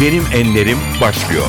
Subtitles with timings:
[0.00, 1.46] Benim Enlerim başlıyor.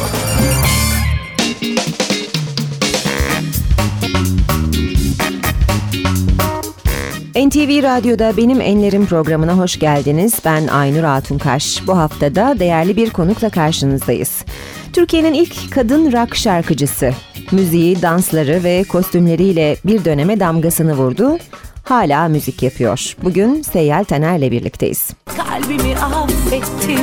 [7.35, 10.39] NTV Radyo'da Benim Enlerim programına hoş geldiniz.
[10.45, 11.87] Ben Aynur Altunkaş.
[11.87, 14.45] Bu haftada değerli bir konukla karşınızdayız.
[14.93, 17.13] Türkiye'nin ilk kadın rock şarkıcısı.
[17.51, 21.37] Müziği, dansları ve kostümleriyle bir döneme damgasını vurdu.
[21.83, 23.15] Hala müzik yapıyor.
[23.23, 25.09] Bugün Seyyal Taner'le birlikteyiz.
[25.25, 27.01] Kalbimi affettim,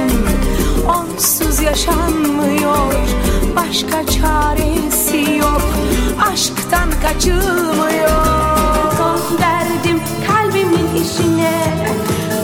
[1.17, 2.93] onsuz yaşanmıyor.
[3.57, 5.63] Başka çaresi yok,
[6.33, 8.27] aşktan kaçılmıyor.
[8.97, 11.63] Son derdim kalbimin işine,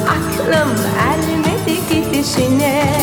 [0.09, 0.71] aklım
[1.09, 3.02] ermedi gidişine.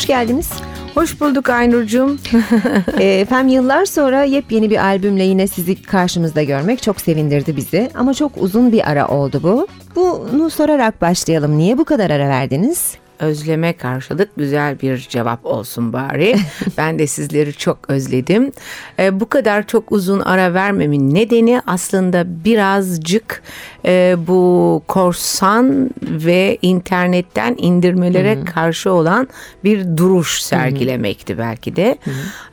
[0.00, 0.50] Hoş geldiniz.
[0.94, 2.18] Hoş bulduk Aynur'cum.
[2.98, 7.90] Ee, Efendim yıllar sonra yepyeni bir albümle yine sizi karşımızda görmek çok sevindirdi bizi.
[7.94, 9.66] Ama çok uzun bir ara oldu bu.
[9.96, 11.58] Bunu sorarak başlayalım.
[11.58, 12.94] Niye bu kadar ara verdiniz?
[13.20, 16.36] Özleme karşılık güzel bir cevap olsun bari.
[16.78, 18.52] ben de sizleri çok özledim.
[18.98, 23.42] Ee, bu kadar çok uzun ara vermemin nedeni aslında birazcık
[23.84, 29.28] e, bu korsan ve internetten indirmelere karşı olan
[29.64, 31.98] bir duruş sergilemekti belki de.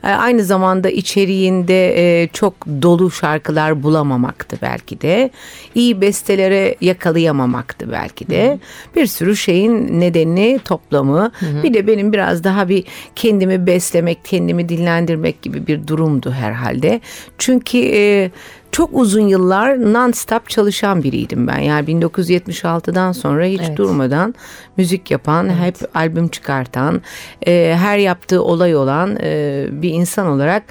[0.04, 5.30] Ee, aynı zamanda içeriğinde e, çok dolu şarkılar bulamamaktı belki de.
[5.74, 8.58] İyi bestelere yakalayamamaktı belki de.
[8.96, 11.30] Bir sürü şeyin nedeni toplamı.
[11.62, 12.84] Bir de benim biraz daha bir
[13.16, 17.00] kendimi beslemek, kendimi dinlendirmek gibi bir durumdu herhalde.
[17.38, 18.30] Çünkü e,
[18.72, 21.58] çok uzun yıllar non-stop çalışan biriydim ben.
[21.58, 23.76] Yani 1976'dan sonra hiç Evet.
[23.76, 24.34] durmadan
[24.76, 27.02] müzik yapan, hep albüm çıkartan,
[27.46, 30.62] e, her yaptığı olay olan e, bir insan olarak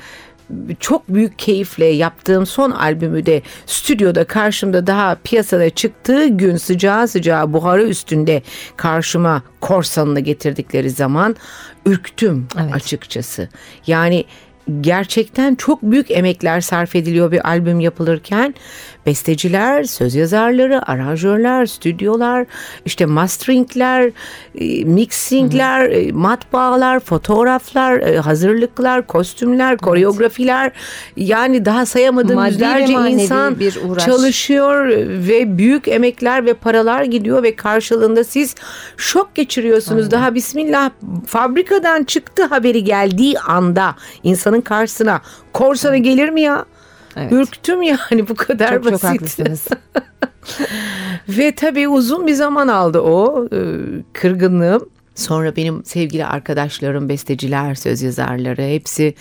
[0.79, 7.53] çok büyük keyifle yaptığım son albümü de stüdyoda karşımda daha piyasada çıktığı gün sıcağı sıcağı
[7.53, 8.41] buharı üstünde
[8.77, 11.35] karşıma korsanını getirdikleri zaman
[11.85, 12.73] ürktüm Evet.
[12.75, 13.49] açıkçası.
[13.87, 14.25] Yani
[14.81, 18.55] gerçekten çok büyük emekler sarf ediliyor bir albüm yapılırken.
[19.05, 22.45] Besteciler, söz yazarları, aranjörler, stüdyolar,
[22.85, 24.11] işte masteringler,
[24.55, 30.71] e, mixingler, e, matbaalar, fotoğraflar, e, hazırlıklar, kostümler, koreografiler.
[31.17, 34.05] Yani daha sayamadığım Maddi yüzlerce insan bir uğraş.
[34.05, 34.87] çalışıyor
[35.27, 38.55] ve büyük emekler ve paralar gidiyor ve karşılığında siz
[38.97, 40.11] şok geçiriyorsunuz.
[40.11, 40.89] Daha bismillah
[41.27, 45.21] fabrikadan çıktı haberi geldiği anda insanın karşısına
[45.53, 46.65] korsanı gelir mi ya?
[47.17, 47.31] Evet.
[47.31, 49.09] Ürktüm yani bu kadar Çok çok basit.
[49.09, 49.67] haklısınız.
[51.29, 53.59] Ve tabii uzun bir zaman aldı o e,
[54.13, 54.89] kırgınlığım.
[55.15, 59.13] Sonra benim sevgili arkadaşlarım, besteciler, söz yazarları hepsi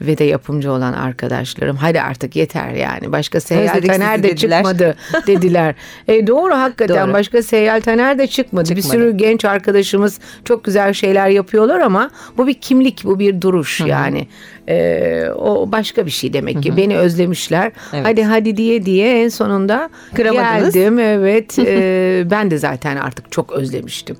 [0.00, 1.76] ve de yapımcı olan arkadaşlarım.
[1.76, 3.12] Hadi artık yeter yani.
[3.12, 4.58] Başka Seyyal Taner de dediler.
[4.58, 5.74] çıkmadı dediler.
[6.08, 7.12] E doğru hakikaten Doğru.
[7.12, 8.70] başka Seyyal Taner de çıkmadı.
[8.70, 8.92] Bir Çıkmadı.
[8.98, 14.28] sürü genç arkadaşımız çok güzel şeyler yapıyorlar ama bu bir kimlik, bu bir duruş yani.
[14.68, 16.76] E, o başka bir şey demek ki.
[16.76, 17.72] Beni özlemişler.
[17.92, 18.06] Evet.
[18.06, 20.74] Hadi hadi diye diye en sonunda Kıramadınız.
[20.74, 20.98] geldim.
[20.98, 21.58] Evet.
[21.58, 24.16] e, ben de zaten artık çok özlemiştim.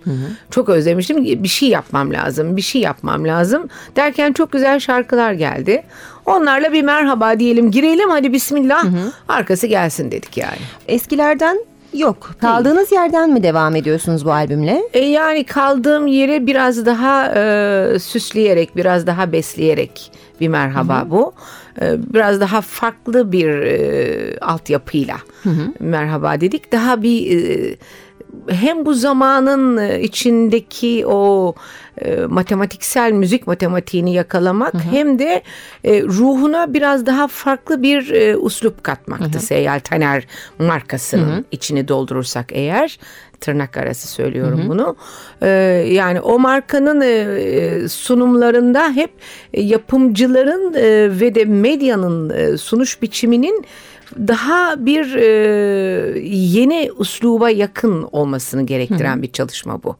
[0.51, 1.25] Çok özlemiştim.
[1.25, 2.57] Bir şey yapmam lazım.
[2.57, 3.69] Bir şey yapmam lazım.
[3.97, 5.83] Derken çok güzel şarkılar geldi.
[6.27, 7.71] Onlarla bir merhaba diyelim.
[7.71, 8.85] Girelim hadi bismillah.
[9.29, 10.59] Arkası gelsin dedik yani.
[10.89, 11.59] Eskilerden
[11.95, 12.31] yok.
[12.41, 14.83] Kaldığınız yerden mi devam ediyorsunuz bu albümle?
[14.93, 21.33] E yani kaldığım yere biraz daha e, süsleyerek, biraz daha besleyerek bir merhaba bu.
[21.81, 25.17] E, biraz daha farklı bir e, altyapıyla
[25.81, 26.73] merhaba dedik.
[26.73, 27.77] Daha bir e,
[28.49, 31.55] hem bu zamanın e, içindeki o
[31.99, 35.43] e, matematiksel müzik matematiğini yakalamak hem de
[35.85, 40.27] e, ruhuna biraz daha farklı bir e, uslup katmaktı Seyyal Taner
[40.59, 42.99] markasının içini doldurursak eğer
[43.41, 44.97] tırnak arası söylüyorum bunu.
[45.43, 45.49] E,
[45.89, 49.11] yani o markanın e, e, sunumlarında hep
[49.55, 53.65] e, yapımcıların e, ve de medyanın e, sunuş biçiminin
[54.19, 55.27] daha bir e,
[56.29, 59.97] yeni usluba yakın olmasını gerektiren bir çalışma bu.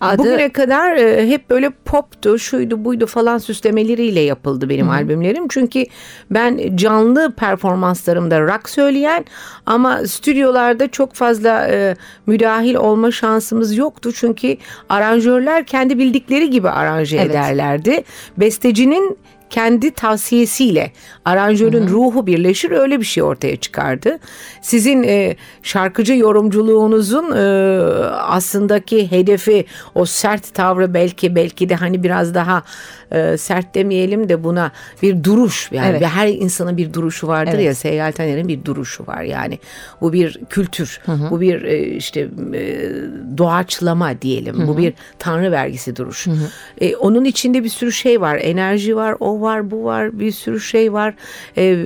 [0.00, 5.48] Adı- Bugüne kadar e, hep böyle poptu, şuydu, buydu falan süslemeleriyle yapıldı benim albümlerim.
[5.48, 5.84] Çünkü
[6.30, 9.24] ben canlı performanslarımda rock söyleyen
[9.66, 14.10] ama stüdyolarda çok fazla e, müdahil olma şansımız yoktu.
[14.14, 14.56] Çünkü
[14.88, 17.30] aranjörler kendi bildikleri gibi aranje Evet.
[17.30, 18.02] ederlerdi.
[18.36, 19.18] Bestecinin
[19.56, 20.92] kendi tavsiyesiyle
[21.24, 24.18] aranjörün ruhu birleşir öyle bir şey ortaya çıkardı.
[24.62, 27.44] Sizin e, şarkıcı yorumculuğunuzun e,
[28.12, 29.64] aslındaki hedefi
[29.94, 32.62] o sert tavrı belki belki de hani biraz daha
[33.12, 34.70] e, sert demeyelim de buna
[35.02, 36.00] bir duruş yani Evet.
[36.00, 37.64] ve her insanın bir duruşu vardır Evet.
[37.64, 39.58] ya Seyyal Taner'in bir duruşu var yani
[40.00, 41.00] bu bir kültür
[41.30, 42.20] bu bir e, işte
[42.54, 42.90] e,
[43.38, 46.26] doğaçlama diyelim bu bir tanrı vergisi duruş
[46.80, 50.60] E, onun içinde bir sürü şey var enerji var o var bu var bir sürü
[50.60, 51.14] şey var
[51.56, 51.76] E,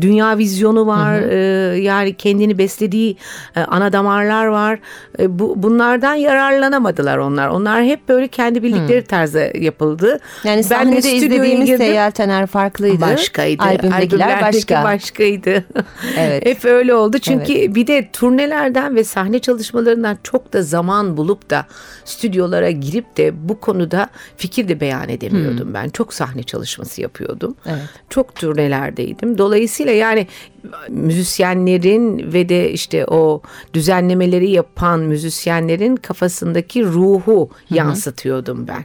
[0.00, 1.36] dünya vizyonu var E,
[1.78, 3.16] yani kendini beslediği
[3.56, 4.78] e, ana damarlar var
[5.18, 10.98] E, bu bunlardan yararlanamadılar onlar onlar hep böyle kendi bildikleri tarzda yapıldı Yani Ben de
[10.98, 11.78] izlediğimiz girdim.
[11.78, 13.00] Seyyal Taner farklıydı.
[13.00, 13.62] Başkaydı.
[13.62, 14.84] Albümdekiler başka.
[14.84, 15.64] başkaydı.
[16.18, 16.46] Evet.
[16.46, 17.18] Hep öyle oldu.
[17.18, 21.66] Çünkü bir de turnelerden ve sahne çalışmalarından çok da zaman bulup da
[22.04, 25.88] stüdyolara girip de bu konuda fikir de beyan edemiyordum ben.
[25.88, 27.56] Çok sahne çalışması yapıyordum.
[27.62, 27.72] Hmm.
[27.72, 27.88] Evet.
[28.10, 29.38] Çok turnelerdeydim.
[29.38, 30.26] Dolayısıyla yani
[30.88, 33.42] müzisyenlerin ve de işte o
[33.74, 38.84] düzenlemeleri yapan müzisyenlerin kafasındaki ruhu yansıtıyordum ben.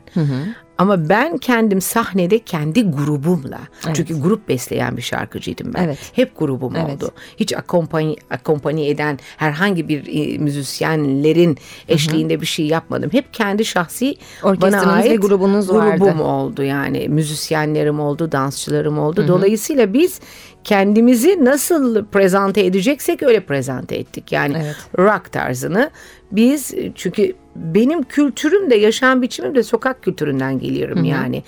[0.81, 3.59] Ama ben kendim sahnede kendi grubumla
[3.93, 5.83] çünkü grup besleyen bir şarkıcıydım ben.
[5.83, 5.97] Evet.
[6.13, 6.95] Hep grubum Evet.
[7.03, 7.11] oldu.
[7.37, 11.57] Hiç akompany, akompany eden herhangi bir e, müzisyenlerin
[11.87, 13.09] eşliğinde bir şey yapmadım.
[13.13, 15.97] Hep kendi şahsi bana Orkestranız ve ait grubunuz vardı.
[15.99, 17.09] grubum oldu yani.
[17.09, 19.27] Müzisyenlerim oldu, dansçılarım oldu.
[19.27, 20.19] Dolayısıyla biz
[20.63, 24.31] kendimizi nasıl prezente edeceksek öyle prezente ettik.
[24.31, 24.75] Yani Evet.
[24.97, 25.89] rock tarzını
[26.31, 31.43] biz çünkü benim kültürüm de yaşam biçimim de sokak kültüründen geliyorum yani.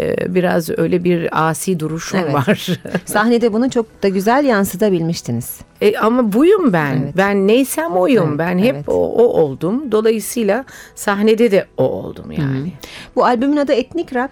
[0.00, 2.34] Ee, biraz öyle bir asi duruşum Evet.
[2.34, 2.80] var.
[3.04, 5.60] Sahnede bunu çok da güzel yansıtabilmiştiniz.
[5.80, 6.96] E, ama buyum ben.
[7.04, 7.14] Evet.
[7.16, 8.28] Ben neysem oyum.
[8.28, 8.88] Evet, ben hep evet.
[8.88, 9.92] o, o oldum.
[9.92, 10.64] Dolayısıyla
[10.94, 12.72] sahnede de o oldum yani.
[13.16, 14.30] Bu albümün adı Etnik Rock.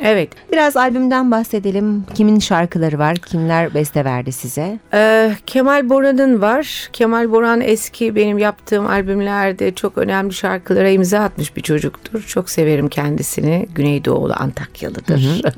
[0.00, 0.28] Evet.
[0.52, 2.04] Biraz albümden bahsedelim.
[2.14, 3.16] Kimin şarkıları var?
[3.16, 4.78] Kimler beste verdi size?
[4.94, 6.88] Ee, Kemal Boran'ın var.
[6.92, 12.22] Kemal Boran eski benim yaptığım albümlerde çok önemli şarkılara imza atmış bir çocuktur.
[12.26, 13.66] Çok severim kendisini.
[13.74, 15.42] Güneydoğulu Antakyalıdır.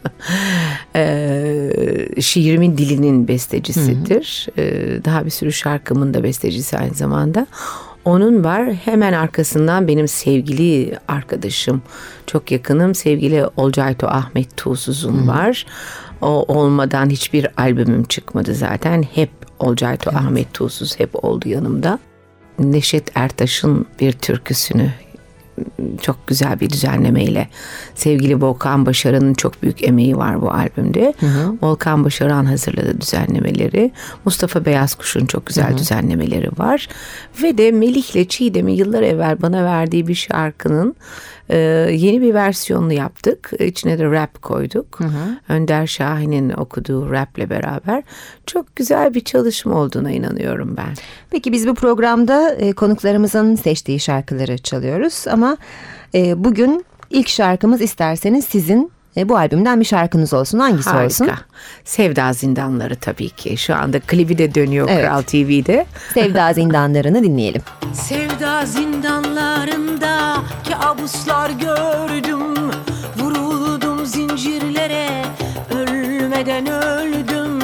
[0.96, 1.70] Ee,
[2.20, 4.46] şiirimin dilinin bestecisidir.
[4.58, 7.46] Ee, daha bir sürü şarkımın da bestecisi aynı zamanda.
[8.05, 11.82] Onun var hemen arkasından benim sevgili arkadaşım
[12.26, 15.67] çok yakınım sevgili Olcayto Ahmet Tuğsuz'un var.
[16.23, 19.02] O olmadan hiçbir albümüm çıkmadı zaten.
[19.02, 21.99] Hep Olcayto Ahmet Tuğsuz hep oldu yanımda.
[22.58, 24.91] Neşet Ertaş'ın bir türküsünü
[26.03, 27.49] çok güzel bir düzenlemeyle
[27.95, 31.15] sevgili Volkan Başaran'ın çok büyük emeği var bu albümde.
[31.62, 33.93] Volkan Başaran hazırladı düzenlemeleri.
[34.25, 36.89] Mustafa Beyazkuş'un çok güzel düzenlemeleri var.
[37.43, 40.97] Ve de Melih'le Çiğdem'in yıllar evvel bana verdiği bir şarkının
[41.50, 41.58] e,
[41.93, 43.50] yeni bir versiyonunu yaptık.
[43.58, 44.99] İçine de rap koyduk.
[45.49, 48.02] Önder Şahin'in okuduğu raple beraber.
[48.47, 50.94] Çok güzel bir çalışma olduğuna inanıyorum ben.
[51.31, 55.56] Peki biz bu programda e, konuklarımızın seçtiği şarkıları çalıyoruz ama
[56.14, 60.59] e, bugün ilk şarkımız isterseniz sizin e, bu albümden bir şarkınız olsun.
[60.59, 61.27] Hangisi olsun?
[61.27, 61.43] Harika.
[61.85, 63.57] Sevda Zindanları tabii ki.
[63.57, 65.05] Şu anda klibi de dönüyor Evet.
[65.05, 65.87] Kral TV'de.
[66.15, 67.62] Sevda Zindanlarını dinleyelim.
[67.95, 70.37] Sevda zindanlarında
[70.71, 72.55] kabuslar gördüm
[73.19, 75.25] Vuruldum zincirlere
[75.75, 77.61] ölmeden öldüm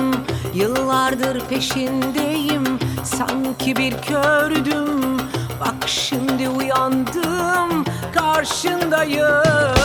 [0.54, 2.64] Yıllardır peşindeyim
[3.04, 5.16] sanki bir kördüm
[5.60, 7.84] Bak şimdi uyandım
[8.14, 9.76] karşındayım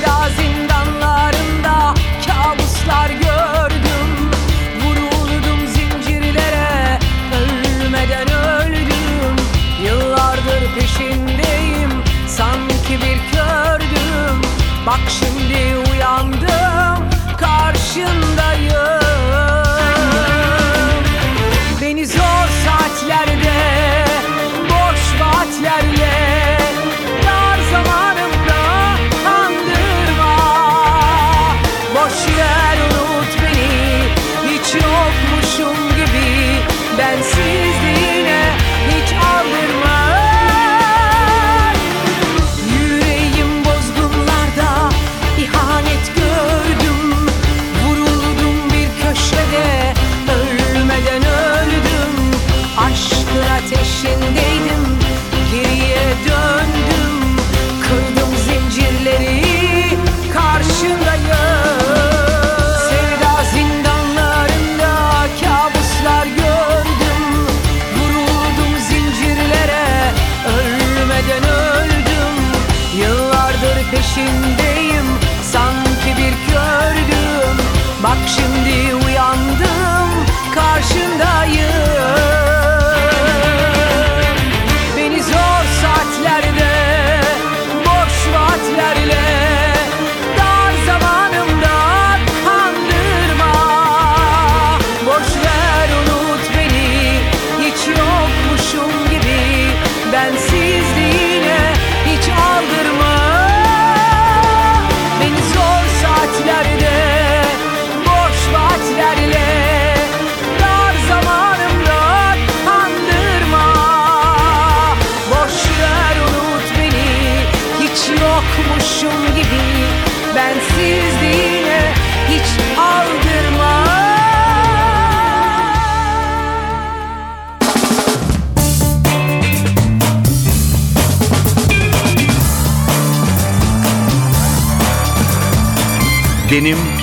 [0.00, 1.94] Sevda zindanlarında
[2.26, 3.59] kabuslar gördüm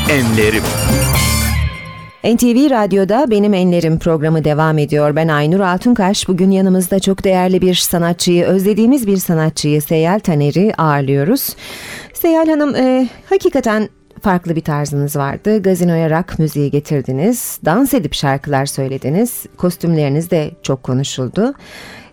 [0.09, 0.63] Enlerim.
[2.23, 5.15] NTV Radyo'da Benim Enlerim programı devam ediyor.
[5.15, 6.27] Ben Aynur Altunkaş.
[6.27, 11.55] Bugün yanımızda çok değerli bir sanatçıyı, özlediğimiz bir sanatçıyı Seyal Taner'i ağırlıyoruz.
[12.13, 13.89] Seyal Hanım, e, hakikaten
[14.21, 15.63] farklı bir tarzınız vardı.
[15.63, 17.59] Gazinoya rock müziği getirdiniz.
[17.65, 19.45] Dans edip şarkılar söylediniz.
[19.57, 21.53] Kostümleriniz de çok konuşuldu.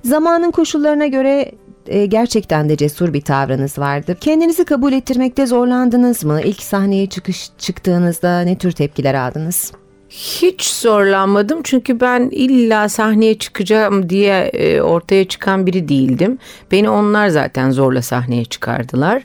[0.04, 1.52] Zamanın koşullarına göre
[1.86, 4.16] e, gerçekten de cesur bir tavrınız vardı.
[4.20, 6.40] Kendinizi kabul ettirmekte zorlandınız mı?
[6.44, 9.72] İlk sahneye çıkış çıktığınızda ne tür tepkiler aldınız?
[10.08, 16.38] Hiç zorlanmadım çünkü ben illa sahneye çıkacağım diye e, ortaya çıkan biri değildim.
[16.72, 19.22] Beni onlar zaten zorla sahneye çıkardılar.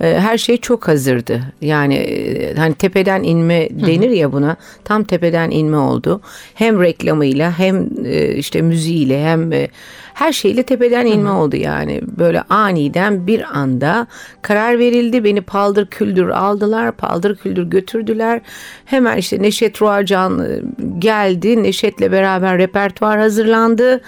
[0.00, 1.42] E, Her şey çok hazırdı.
[1.60, 4.56] Yani e, hani tepeden inme denir ya buna.
[4.84, 6.20] Tam tepeden inme oldu.
[6.54, 9.68] Hem reklamıyla hem e, işte müziğiyle hem e,
[10.14, 12.00] her şeyle tepeden inme oldu yani.
[12.18, 14.06] Böyle aniden bir anda
[14.42, 15.24] karar verildi.
[15.24, 16.92] Beni paldır küldür aldılar.
[16.92, 18.40] Paldır küldür götürdüler.
[18.84, 20.60] Hemen işte Neşet Ruacan e,
[20.98, 21.62] geldi.
[21.62, 24.00] Neşet'le beraber repertuar hazırlandı.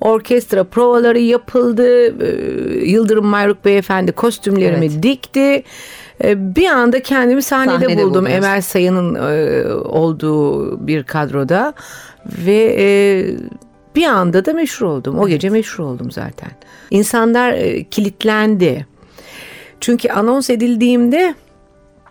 [0.00, 2.06] Orkestra provaları yapıldı.
[2.26, 5.02] Ee, Yıldırım Mayruk Beyefendi kostümlerimi Evet.
[5.02, 5.62] dikti.
[6.24, 8.10] Ee, Bir anda kendimi sahnede, Sahnede buldum.
[8.10, 8.30] buldunuz.
[8.32, 11.74] Emel Sayın'ın e, olduğu bir kadroda.
[12.46, 12.86] Ve e,
[13.96, 15.18] bir anda da meşhur oldum.
[15.18, 16.50] O gece meşhur oldum zaten.
[16.90, 18.86] İnsanlar e, kilitlendi.
[19.80, 21.34] Çünkü anons edildiğimde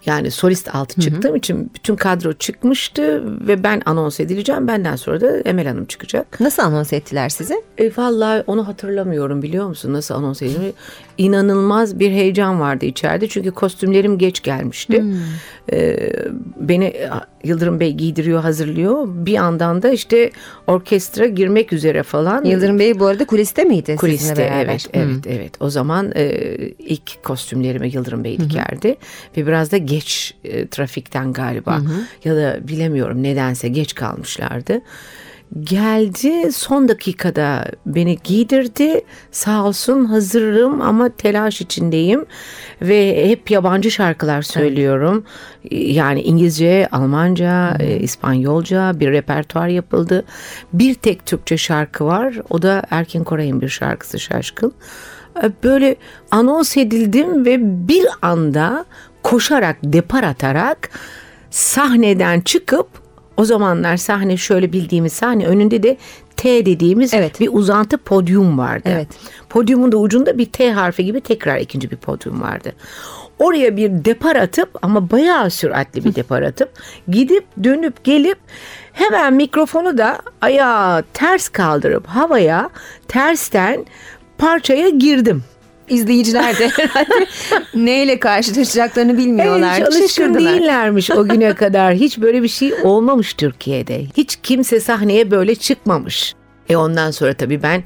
[0.06, 4.68] yani solist altı çıktığım için bütün kadro çıkmıştı ve ben anons edileceğim.
[4.68, 6.40] Benden sonra da Emel Hanım çıkacak.
[6.40, 7.62] Nasıl anons ettiler sizi?
[7.78, 10.74] E, vallahi onu hatırlamıyorum biliyor musun nasıl anons edildiğimi.
[11.18, 15.04] İnanılmaz bir heyecan vardı içeride çünkü kostümlerim geç gelmişti.
[15.72, 16.10] E,
[16.60, 16.94] beni
[17.44, 19.08] Yıldırım Bey giydiriyor hazırlıyor.
[19.08, 20.32] Bir yandan da işte
[20.68, 22.46] orkestra girmek üzere falan.
[22.46, 25.54] Yıldırım Bey bu arada kuliste miydi Kuliste evet evet evet.
[25.60, 26.32] O zaman e,
[26.80, 28.96] ilk kostümlerimi Yıldırım Bey dikerdi
[29.38, 31.82] ve biraz da geç e, trafikten galiba
[32.24, 34.82] ya da bilemiyorum nedense geç kalmışlardı.
[35.60, 42.26] Geldi son dakikada beni giydirdi sağ olsun hazırım ama telaş içindeyim
[42.82, 45.24] ve hep yabancı şarkılar söylüyorum.
[45.72, 50.26] Yani İngilizce, Almanca, e, İspanyolca bir repertuar yapıldı.
[50.74, 54.74] Bir tek Türkçe şarkı var o da Erkin Koray'ın bir şarkısı Şaşkın.
[55.44, 55.96] E, Böyle
[56.32, 58.86] anons edildim ve bir anda
[59.24, 60.90] koşarak depar atarak
[61.50, 62.88] sahneden çıkıp
[63.38, 65.98] o zamanlar sahne şöyle bildiğimiz sahne önünde de
[66.38, 67.40] T dediğimiz Evet.
[67.40, 68.90] bir uzantı podyum vardı.
[68.92, 69.08] Evet.
[69.50, 72.74] Podyumun da ucunda bir T harfi gibi tekrar ikinci bir podyum vardı.
[73.40, 76.70] Oraya bir depar atıp ama bayağı süratli bir depar atıp
[77.08, 78.38] gidip dönüp gelip
[78.94, 82.70] hemen mikrofonu da ayağı ters kaldırıp havaya
[83.08, 83.86] tersten
[84.38, 85.44] parçaya girdim.
[85.90, 87.28] İzleyiciler de herhalde
[87.74, 89.78] neyle karşılaşacaklarını bilmiyorlar.
[89.78, 91.94] Evet, hiç alışkın değillermiş o güne kadar.
[91.94, 94.06] Hiç böyle bir şey olmamış Türkiye'de.
[94.18, 96.36] Hiç kimse sahneye böyle çıkmamış.
[96.70, 97.84] E ondan sonra tabii ben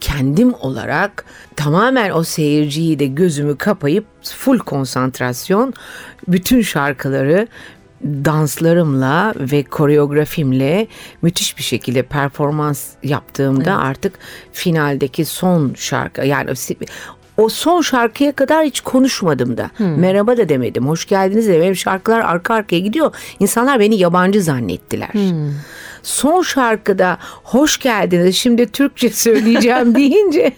[0.00, 1.24] kendim olarak
[1.56, 5.74] tamamen o seyirciyi de gözümü kapayıp full konsantrasyon
[6.28, 7.48] bütün şarkıları
[8.04, 10.86] danslarımla ve koreografimle
[11.22, 14.18] müthiş bir şekilde performans yaptığımda artık
[14.52, 16.50] finaldeki son şarkı yani
[17.40, 19.70] o son şarkıya kadar hiç konuşmadım da.
[19.78, 20.88] Merhaba da demedim.
[20.88, 23.14] Hoş geldiniz de benim şarkılar arka arkaya gidiyor.
[23.40, 25.10] İnsanlar beni yabancı zannettiler.
[26.02, 30.52] Son şarkıda hoş geldiniz şimdi Türkçe söyleyeceğim deyince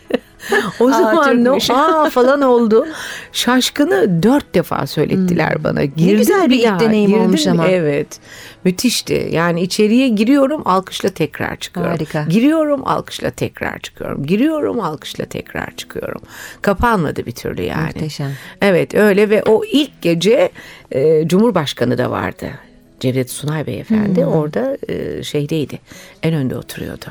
[0.81, 2.87] o zaman ne aa falan oldu.
[3.33, 5.85] Şaşkını dört defa söylettiler bana.
[5.85, 7.23] Girdim güzel bir ilk daha, deneyim girdim.
[7.23, 7.69] olmuş ama.
[7.69, 8.21] Evet.
[8.65, 9.29] Müthişti.
[9.31, 11.93] Yani içeriye giriyorum alkışla tekrar çıkıyorum.
[11.93, 12.23] Harika.
[12.29, 14.27] Giriyorum alkışla tekrar çıkıyorum.
[14.27, 16.23] Giriyorum alkışla tekrar çıkıyorum.
[16.63, 17.85] Kapanmadı bir türlü yani.
[17.85, 18.33] Muhteşem.
[18.63, 20.51] Evet öyle ve o ilk gece
[20.93, 22.51] e, Cumhurbaşkanı da vardı.
[23.01, 25.79] Cevdet Sunay Beyefendi orada e, şeydeydi.
[26.23, 27.07] En önde oturuyordu.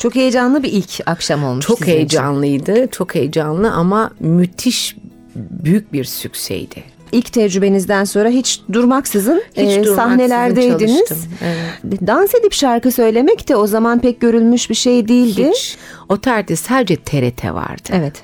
[0.00, 1.66] Çok heyecanlı bir ilk akşam olmuş.
[1.66, 1.98] Çok sizin için.
[1.98, 4.96] heyecanlıydı, çok heyecanlı ama müthiş
[5.36, 6.82] büyük bir sükseydi.
[7.12, 10.78] İlk tecrübenizden sonra hiç durmaksızın Hiç e, durmaksızın sahnelerdeydiniz.
[10.96, 12.00] çalıştım, evet.
[12.06, 15.50] Dans edip şarkı söylemek de o zaman pek görülmüş bir şey değildi.
[15.50, 15.76] Hiç.
[16.08, 17.88] O tarihte sadece TRT vardı.
[17.92, 18.14] Evet.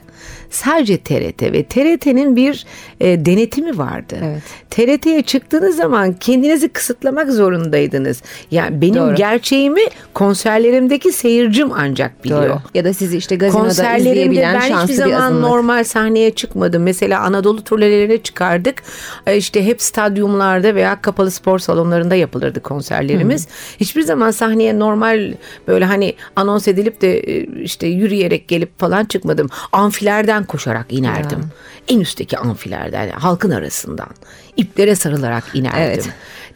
[0.57, 2.67] Sadece TRT ve TRT'nin bir
[3.01, 4.17] e, denetimi vardı.
[4.25, 4.43] Evet.
[4.71, 8.23] TRT'ye çıktığınız zaman kendinizi kısıtlamak zorundaydınız.
[8.51, 9.15] Yani benim Doğru.
[9.15, 9.81] gerçeğimi
[10.15, 12.49] konserlerimdeki seyircim ancak biliyor.
[12.49, 12.59] Doğru.
[12.75, 15.43] Ya da sizi işte gazinoda izleyebilen ben şanslı hiçbir bir zaman azınlık.
[15.43, 16.83] normal sahneye çıkmadım.
[16.83, 18.83] Mesela Anadolu turnelerine çıkardık.
[19.27, 23.49] E, İşte hep stadyumlarda veya kapalı spor salonlarında yapılırdı konserlerimiz.
[23.81, 25.35] Hiçbir zaman sahneye normal
[25.69, 29.49] böyle hani anons edilip de e, işte yürüyerek gelip falan çıkmadım.
[29.73, 31.51] Amfilerden koşarak inerdim.
[31.89, 34.09] En üstteki amfilerden, halkın arasından.
[34.57, 35.81] iplere sarılarak inerdim.
[35.81, 36.09] Evet.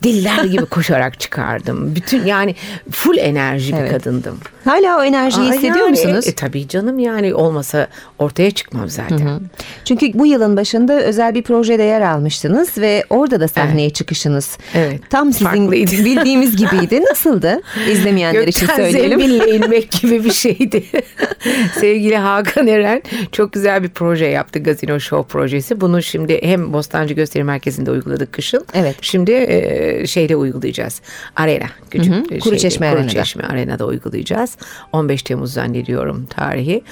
[0.05, 1.95] Deliler gibi koşarak çıkardım.
[1.97, 2.55] Bütün yani
[2.91, 4.39] full enerji bir kadındım.
[4.65, 6.29] Hala o enerjiyi Aa, hissediyor yani, musunuz?
[6.29, 7.87] E, tabii canım yani olmasa
[8.19, 9.41] ortaya çıkmam zaten.
[9.85, 14.59] Çünkü bu yılın başında özel bir projede yer almıştınız ve orada da sahneye çıkışınız.
[14.75, 15.91] Evet, Tam sizin farklıydı.
[16.05, 17.03] bildiğimiz gibiydi.
[17.11, 17.61] Nasıldı?
[17.91, 19.21] İzlemeyenler için Gökten söyleyelim.
[19.21, 20.85] zembille inmek gibi bir şeydi.
[21.81, 23.03] Sevgili Hakan Eren
[23.33, 24.59] çok güzel bir proje yaptı.
[24.59, 25.81] Gazino Show projesi.
[25.81, 28.65] Bunu şimdi hem Bostancı Gösteri Merkezi'nde uyguladık kışın.
[28.75, 28.97] Evet.
[29.01, 31.01] Şimdi e, şeyde uygulayacağız.
[31.37, 31.67] Arena.
[31.91, 33.03] Küçük Hı hı, Kuruçeşme Arena'da.
[33.03, 34.57] Kuruçeşme Arena'da uygulayacağız.
[34.93, 36.83] 15 Temmuz zannediyorum tarihi.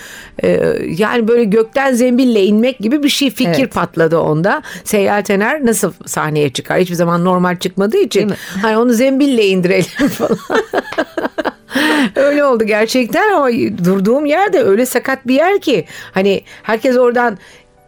[0.42, 3.74] E, yani böyle gökten zembille inmek gibi bir şey fikir Evet.
[3.74, 4.62] patladı onda.
[4.84, 6.78] Seyyal Tener nasıl sahneye çıkar?
[6.78, 10.38] Hiçbir zaman normal çıkmadığı için hani onu zembille indirelim falan.
[12.16, 13.48] öyle oldu gerçekten ama
[13.84, 17.38] durduğum yer de öyle sakat bir yer ki hani herkes oradan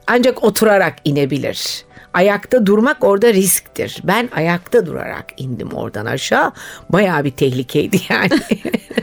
[0.06, 1.84] ancak oturarak inebilir.
[2.14, 4.00] Ayakta durmak orada risktir.
[4.04, 6.52] Ben ayakta durarak indim oradan aşağı.
[6.88, 8.40] Bayağı bir tehlikeydi yani.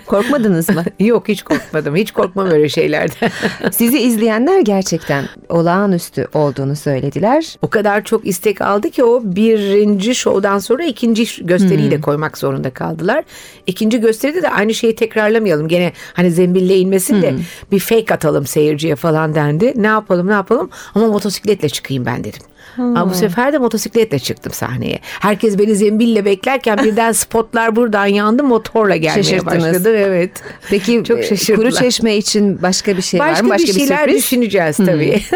[0.06, 0.84] Korkmadınız mı?
[1.00, 1.96] Yok hiç korkmadım.
[1.96, 3.32] Hiç korkmam öyle şeylerden.
[3.72, 7.56] Sizi izleyenler gerçekten olağanüstü olduğunu söylediler.
[7.62, 12.70] o kadar çok istek aldı ki o birinci şovdan sonra ikinci gösteriyi de koymak zorunda
[12.70, 13.24] kaldılar.
[13.68, 15.68] İkinci gösteride de aynı şeyi tekrarlamayalım.
[15.68, 17.34] Gene hani zembille inmesin de
[17.72, 19.74] bir fake atalım seyirciye falan dendi.
[19.76, 22.42] Ne yapalım ne yapalım ama motosikletle çıkayım ben dedim.
[22.78, 25.00] Ama bu sefer de motosikletle çıktım sahneye.
[25.04, 29.66] Herkes beni zembille beklerken birden spotlar buradan yandı motorla gelmeye Şaşırttınız.
[29.66, 29.98] başladı.
[29.98, 30.32] Evet.
[30.70, 31.70] Peki Çok e, şaşırdılar.
[31.72, 33.50] kuru çeşme için başka bir şey var Başka, mı?
[33.50, 34.18] Başka bir şeyler sürpriz?
[34.18, 35.22] düşüneceğiz tabii.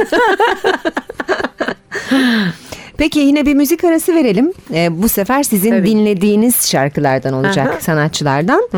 [3.02, 4.54] Peki yine bir müzik arası verelim.
[4.74, 5.88] Ee, bu sefer sizin Tabii.
[5.88, 7.82] dinlediğiniz şarkılardan olacak Aha.
[7.82, 8.70] sanatçılardan.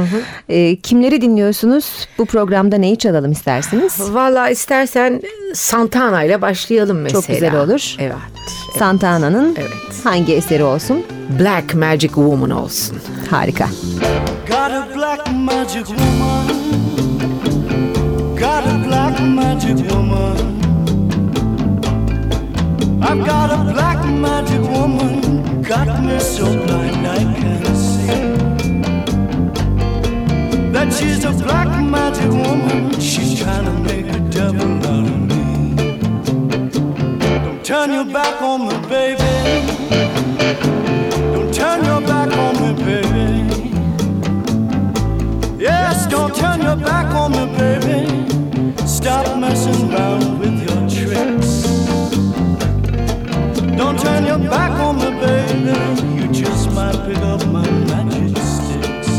[0.50, 1.86] Ee, kimleri dinliyorsunuz?
[2.18, 4.00] Bu programda neyi çalalım istersiniz?
[4.14, 5.22] Valla istersen
[5.54, 7.22] Santana ile başlayalım mesela.
[7.22, 7.96] Çok güzel olur.
[8.00, 8.16] Evet.
[8.80, 9.72] Santana'nın Evet.
[10.04, 11.04] hangi eseri olsun?
[11.40, 12.98] Black Magic Woman olsun.
[13.30, 13.68] Harika.
[14.48, 16.48] Got a black magic woman.
[18.40, 20.63] Got a black magic woman.
[23.06, 25.62] I've got a black magic woman.
[25.62, 28.08] Got me so blind I can't see.
[30.72, 32.98] That she's a black magic woman.
[33.02, 35.98] She's trying to make a devil out of me.
[37.44, 39.34] Don't turn your back on me, baby.
[41.34, 43.74] Don't turn your back on me, baby.
[45.62, 48.08] Yes, don't turn your back on me, baby.
[48.88, 50.43] Stop messing around
[53.84, 56.22] Don't turn your back on me, baby.
[56.22, 59.10] You just might pick up my magic sticks.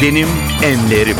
[0.00, 1.16] Benim enlerim.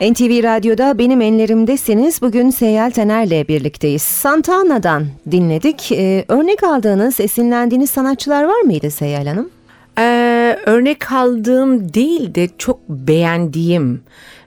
[0.00, 2.22] NTV Radyo'da Benim Enlerim'desiniz.
[2.22, 4.02] Bugün Seyyal Tener'le birlikteyiz.
[4.02, 5.92] Santana'dan dinledik.
[5.92, 9.50] Ee, örnek aldığınız, esinlendiğiniz sanatçılar var mıydı Seyyal Hanım?
[9.98, 14.02] Ee, örnek aldığım değil de çok beğendiğim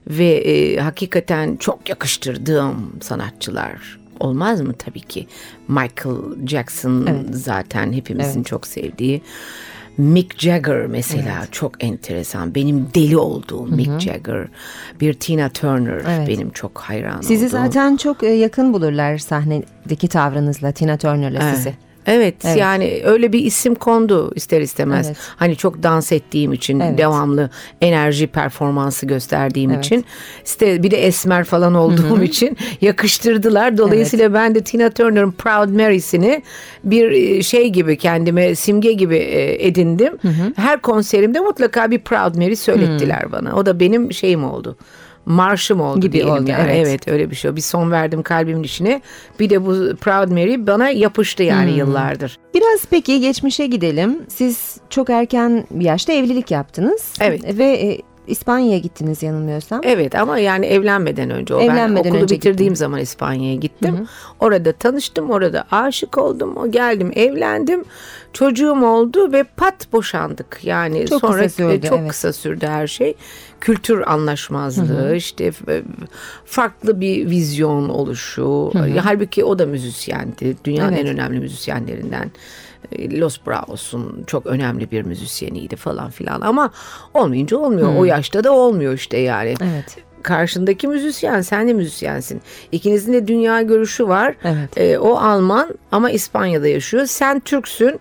[0.06, 5.26] ve e, hakikaten çok yakıştırdığım sanatçılar olmaz mı tabii ki?
[5.68, 9.22] Michael Jackson zaten hepimizin çok sevdiği.
[9.98, 12.54] Mick Jagger mesela çok enteresan.
[12.54, 14.48] Benim deli olduğum Mick Jagger.
[15.00, 16.28] Bir Tina Turner Evet.
[16.28, 17.50] benim çok hayran Sizi olduğum.
[17.52, 21.56] zaten çok e, yakın bulurlar sahnedeki tavrınızla Tina Turner'la Evet.
[21.56, 21.74] sizi.
[22.06, 22.56] Evet, Evet.
[22.56, 25.06] yani öyle bir isim kondu ister istemez.
[25.06, 25.16] Evet.
[25.36, 26.98] Hani çok dans ettiğim için, Evet.
[26.98, 29.84] devamlı enerji performansı gösterdiğim Evet.
[29.84, 30.04] için,
[30.44, 33.78] işte bir de esmer falan olduğum için yakıştırdılar.
[33.78, 36.42] Dolayısıyla ben de Tina Turner'ın Proud Mary'sini
[36.84, 40.18] bir e, şey gibi kendime simge gibi e, edindim.
[40.56, 43.56] Her konserimde mutlaka bir Proud Mary söylettiler bana.
[43.56, 44.76] O da benim şeyim oldu.
[45.26, 46.70] Marşım oldu Gibi diyelim oldu, yani.
[46.70, 46.86] evet.
[46.86, 47.56] Evet öyle bir şey.
[47.56, 49.00] Bir son verdim kalbimin içine.
[49.40, 52.38] Bir de bu Proud Mary bana yapıştı yani yıllardır.
[52.54, 54.18] Biraz peki geçmişe gidelim.
[54.28, 57.12] Siz çok erken bir yaşta evlilik yaptınız.
[57.20, 57.58] Evet.
[57.58, 59.80] Ve e, İspanya'ya gittiniz yanılmıyorsam.
[59.84, 62.80] Evet ama yani evlenmeden önce o Evlenmeden ben okulu önce bitirdiğim gittin.
[62.84, 64.06] zaman İspanya'ya gittim.
[64.40, 66.56] Orada tanıştım, orada aşık oldum.
[66.56, 67.84] O geldim, evlendim.
[68.32, 70.58] Çocuğum oldu ve pat boşandık.
[70.62, 72.10] Yani Çok sonra kısa sürdü, çok evet.
[72.10, 73.14] kısa sürdü her şey.
[73.60, 75.82] Kültür anlaşmazlığı, işte f-
[76.44, 78.72] farklı bir vizyon oluşu.
[79.02, 80.56] Halbuki o da müzisyendi.
[80.64, 81.04] Dünyanın Evet.
[81.04, 82.30] en önemli müzisyenlerinden.
[82.98, 86.70] E, Los Bravos'un çok önemli bir müzisyeniydi falan filan ama
[87.14, 87.96] olmayınca olmuyor.
[87.96, 89.54] O yaşta da olmuyor işte yani.
[89.60, 89.96] Evet.
[90.22, 92.42] Karşındaki müzisyen, sen de müzisyensin.
[92.72, 94.34] İkinizin de dünya görüşü var.
[94.44, 94.78] Evet.
[94.78, 97.06] E, o Alman ama İspanya'da yaşıyor.
[97.06, 98.00] Sen Türksün.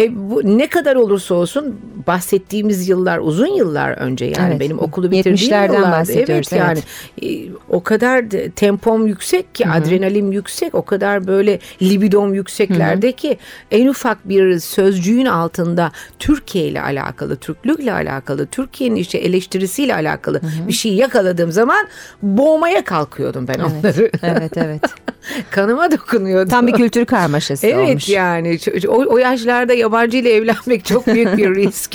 [0.00, 4.60] E, bu ne kadar olursa olsun bahsettiğimiz yıllar uzun yıllar önce yani Evet.
[4.60, 5.92] benim okulu bitirdiğim 70'lerden yıllarda.
[5.92, 6.78] bahsediyoruz, Evet yani
[7.22, 13.38] e, o kadar de- tempom yüksek ki adrenalin yüksek o kadar böyle libidom yükseklerde ki
[13.70, 20.72] en ufak bir sözcüğün altında Türkiye ile alakalı, Türklükle alakalı, Türkiye'nin işte eleştirisiyle alakalı bir
[20.72, 21.86] şey yakaladığım zaman
[22.22, 24.10] boğmaya kalkıyordum ben onları.
[24.22, 24.82] Evet evet.
[25.50, 26.50] Kanıma dokunuyordu.
[26.50, 28.08] Tam bir kültür karmaşası Evet olmuş.
[28.08, 31.92] yani ç- o, o yaşlarda yabancı ile evlenmek çok büyük bir risk.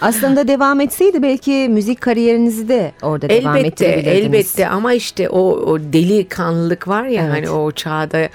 [0.00, 4.24] Aslında devam etseydi belki müzik kariyerinizi de orada devam elbette ettirebilirdiniz.
[4.26, 7.32] elbette ama işte o, o deli kanlılık var ya Evet.
[7.34, 8.28] hani o çağda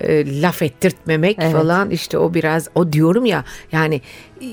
[0.00, 1.52] e, laf ettirtmemek Evet.
[1.52, 4.00] falan işte o biraz o diyorum ya yani
[4.40, 4.46] e,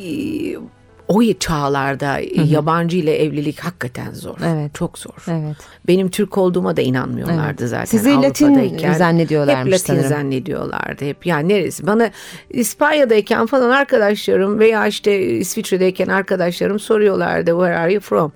[1.14, 4.38] o çağlarda yabancı ile evlilik hakikaten zor.
[4.46, 4.76] Evet.
[4.76, 5.24] Çok zor.
[5.28, 5.58] Evet.
[5.88, 7.70] Benim Türk olduğuma da inanmıyorlardı Evet.
[7.70, 7.86] zaten.
[7.86, 10.10] Sizi Latin zannediyorlarmış Hep Latin sanırım.
[10.10, 11.26] zannediyorlardı hep.
[11.26, 11.88] Yani neresi?
[11.88, 12.10] Bana
[12.50, 18.32] İspanya'dayken falan arkadaşlarım veya işte İsviçre'deyken arkadaşlarım soruyorlardı where are you from?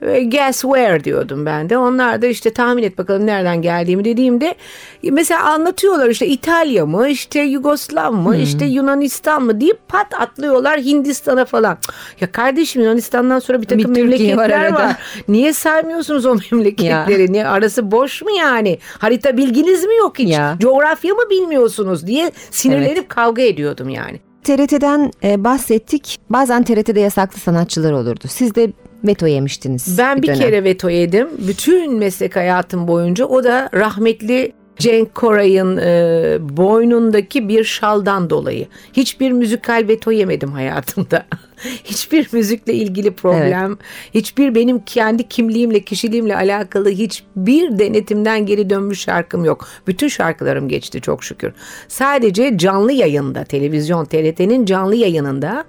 [0.00, 1.78] Guess where diyordum ben de.
[1.78, 4.54] Onlar da işte tahmin et bakalım nereden geldiğimi dediğimde
[5.02, 11.44] mesela anlatıyorlar işte İtalya mı işte Yugoslav mı işte Yunanistan mı deyip pat atlıyorlar Hindistan'a
[11.44, 11.78] falan.
[12.20, 14.96] Ya kardeşim Yunanistan'dan sonra bir takım Bir var memleketler var, arada.
[15.28, 17.32] Niye saymıyorsunuz o memleketleri?
[17.32, 18.78] Niye arası boş mu yani?
[18.98, 20.30] Harita bilginiz mi yok hiç?
[20.30, 20.56] Ya.
[20.60, 24.20] Coğrafya mı bilmiyorsunuz diye sinirlenip kavga ediyordum yani.
[24.44, 26.18] TRT'den e, bahsettik.
[26.30, 28.24] Bazen TRT'de yasaklı sanatçılar olurdu.
[28.28, 28.72] Siz de
[29.04, 29.98] veto yemiştiniz.
[29.98, 30.38] Ben bir dönem.
[30.38, 31.28] kere veto yedim.
[31.38, 38.66] Bütün meslek hayatım boyunca o da rahmetli Cenk Koray'ın e, boynundaki bir şaldan dolayı.
[38.92, 41.26] Hiçbir müzikal veto yemedim hayatımda.
[41.84, 43.78] hiçbir müzikle ilgili problem,
[44.14, 49.68] hiçbir benim kendi kimliğimle, kişiliğimle alakalı hiçbir denetimden geri dönmüş şarkım yok.
[49.86, 51.52] Bütün şarkılarım geçti çok şükür.
[51.88, 55.64] Sadece canlı yayında, televizyon TRT'nin canlı yayınında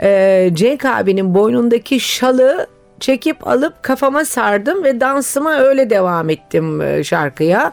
[0.00, 2.66] e, Cenk abinin boynundaki şalı
[3.00, 7.72] çekip alıp kafama sardım ve dansıma öyle devam ettim e, şarkıya.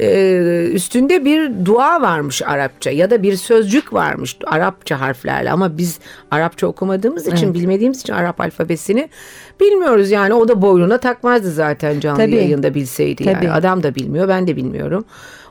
[0.00, 5.98] Ee, üstünde bir dua varmış Arapça ya da bir sözcük varmış Arapça harflerle ama biz
[6.30, 9.08] Arapça okumadığımız için bilmediğimiz için Arap alfabesini
[9.60, 12.34] bilmiyoruz yani o da boynuna takmazdı zaten canlı Tabii.
[12.36, 13.34] yayında bilseydi Tabii.
[13.34, 15.04] yani adam da bilmiyor ben de bilmiyorum.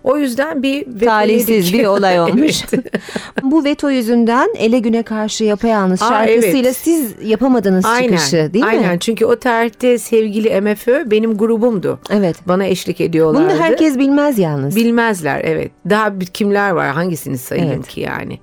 [0.04, 2.62] O yüzden bir Talihsiz bir olay olmuş.
[2.74, 2.86] Evet.
[3.44, 6.78] Bu veto yüzünden ele güne karşı yapayalnız Aa, şarkısıyla evet.
[6.78, 8.94] siz yapamadınız çıkışı değil aynen.
[8.94, 9.00] mi?
[9.00, 12.00] Çünkü o tarihte sevgili MFÖ benim grubumdu.
[12.10, 12.36] Evet.
[12.48, 13.50] Bana eşlik ediyorlardı.
[13.54, 14.76] Bunu herkes bilmez yalnız.
[14.76, 15.72] bilmezler evet.
[15.90, 17.88] Daha kimler var hangisini sayayım Evet.
[17.88, 18.40] ki yani.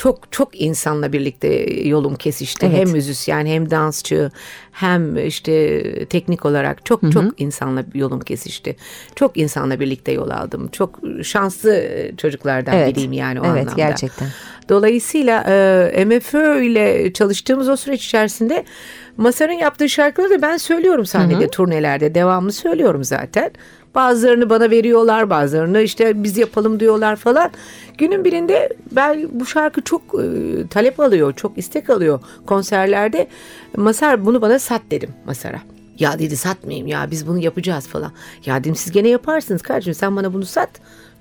[0.00, 1.48] Çok çok insanla birlikte
[1.88, 2.66] yolum kesişti.
[2.66, 2.78] Evet.
[2.78, 4.30] Hem müzisyen hem dansçı
[4.72, 8.76] hem işte teknik olarak çok çok insanla yolum kesişti.
[9.14, 10.68] Çok insanla birlikte yol aldım.
[10.72, 11.84] Çok şanslı
[12.16, 12.88] çocuklardan Evet.
[12.88, 13.72] biriyim yani o Evet, anlamda.
[13.76, 14.28] gerçekten.
[14.68, 15.44] Dolayısıyla
[15.96, 18.64] e, MFÖ ile çalıştığımız o süreç içerisinde
[19.16, 22.14] Masar'ın yaptığı şarkıları da ben söylüyorum sahnede, turnelerde.
[22.14, 23.50] Devamlı söylüyorum zaten.
[23.94, 27.50] Bazılarını bana veriyorlar, bazılarını işte biz yapalım diyorlar falan.
[27.98, 33.28] Günün birinde ben bu şarkı çok e, talep alıyor, çok istek alıyor konserlerde.
[33.76, 35.60] Masar bunu bana sat dedim Masar'a.
[35.98, 38.12] Ya dedi satmayayım ya biz bunu yapacağız falan.
[38.46, 40.70] Ya dedim siz gene yaparsınız kardeşim sen bana bunu sat.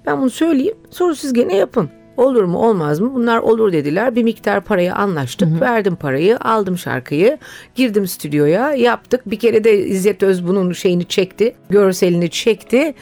[0.05, 1.89] Ben bunu söyleyeyim sonra siz gene yapın.
[2.17, 3.13] Olur mu olmaz mı?
[3.13, 4.15] Bunlar olur dediler.
[4.15, 5.61] Bir miktar parayı anlaştık.
[5.61, 7.37] Verdim parayı, aldım şarkıyı.
[7.75, 9.21] Girdim stüdyoya, yaptık.
[9.25, 11.55] Bir kere de İzzet Öz bunun şeyini çekti.
[11.69, 12.93] Görselini çekti.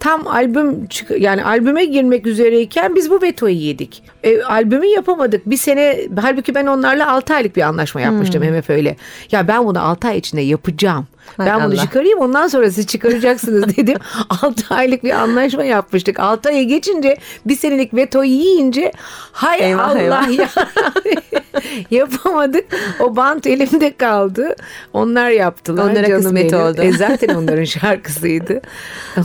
[0.00, 4.02] Tam albüm yani albüme girmek üzereyken biz bu vetoyu yedik.
[4.22, 5.50] E, albümü yapamadık.
[5.50, 8.96] Bir sene halbuki ben onlarla 6 aylık bir anlaşma yapmıştım MFÖ ile.
[9.32, 11.06] Ya ben bunu 6 ay içinde yapacağım.
[11.36, 11.76] Hay ben bunu Allah.
[11.76, 13.98] çıkarayım ondan sonra siz çıkaracaksınız dedim.
[14.42, 16.20] 6 aylık bir anlaşma yapmıştık.
[16.20, 18.92] 6 ayı geçince bir senelik vetoyu yiyince
[19.32, 20.38] hay Eyvah, Allah eyvah.
[20.38, 20.48] ya
[21.90, 22.64] yapamadık.
[23.00, 24.56] O bant elimde kaldı.
[24.92, 25.84] Onlar yaptılar.
[25.90, 26.64] Onlara canım kısmet benim.
[26.64, 26.82] oldu.
[26.82, 28.60] E, zaten onların şarkısıydı.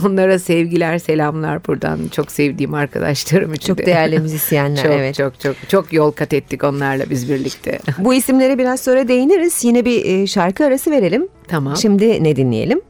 [0.06, 1.98] Onlara sevgiler, selamlar buradan.
[2.12, 3.86] Çok sevdiğim arkadaşlarım için Çok de.
[3.86, 5.14] değerli müzisyenler, çok, evet.
[5.14, 7.78] Çok çok çok yol kat ettik onlarla biz birlikte.
[7.98, 9.64] Bu isimlere biraz sonra değiniriz.
[9.64, 11.28] Yine bir e, şarkı arası verelim.
[11.50, 11.76] Tamam.
[11.76, 12.80] Şimdi ne dinleyelim?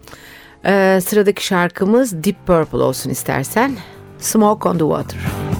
[0.64, 3.76] Ee, sıradaki şarkımız Deep Purple olsun istersen.
[4.18, 5.20] Smoke on the Water.
[5.20, 5.59] We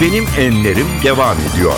[0.00, 1.72] Benim Enlerim devam ediyor.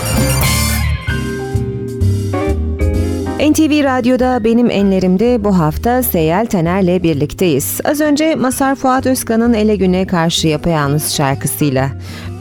[3.50, 7.80] NTV Radyo'da benim enlerimde bu hafta Seyel Taner'le birlikteyiz.
[7.85, 11.90] Az önce Masar Fuat Özkan'ın Ele Güne Karşı Yapayalnız şarkısıyla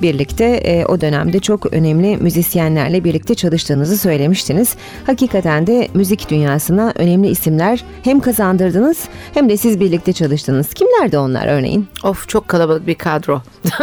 [0.02, 4.76] birlikte e, o dönemde çok önemli müzisyenlerle birlikte çalıştığınızı söylemiştiniz.
[5.06, 10.74] Hakikaten de müzik dünyasına önemli isimler hem kazandırdınız hem de siz birlikte çalıştınız.
[10.74, 11.88] Kimlerdi onlar örneğin?
[12.04, 13.42] Of çok kalabalık bir kadro.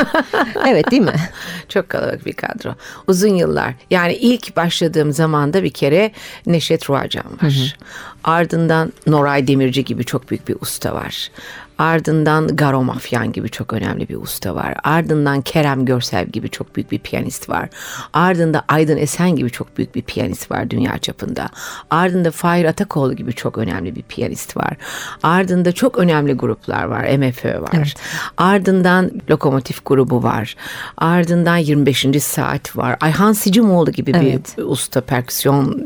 [0.69, 1.13] Evet değil mi?
[1.69, 2.75] Çok kalabalık bir kadro.
[3.07, 3.75] Uzun yıllar.
[3.91, 6.11] Yani ilk başladığım zamanda bir kere
[6.47, 7.77] Neşet Ruacan var.
[8.25, 11.31] Ardından Noray Demirci gibi çok büyük bir usta var.
[11.79, 14.75] Ardından Garo Mafyan gibi çok önemli bir usta var.
[14.85, 17.69] Ardından Kerem Görsel gibi çok büyük bir piyanist var.
[18.13, 21.49] Ardında Aydın Esen gibi çok büyük bir piyanist var dünya çapında.
[21.91, 24.77] Ardında Fahir Atakoğlu gibi çok önemli bir piyanist var.
[25.23, 27.19] Ardında çok önemli gruplar var.
[27.19, 27.95] MFÖ var.
[28.37, 30.57] Ardından Lokomotif grubu var.
[30.97, 32.07] Ardından 25.
[32.21, 32.97] Saat var.
[33.01, 34.55] Ayhan Sicimoğlu gibi Evet.
[34.59, 35.83] bir usta perküsyon